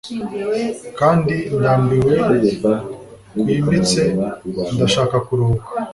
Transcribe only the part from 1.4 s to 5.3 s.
ndambiwe kwimbitse ndashaka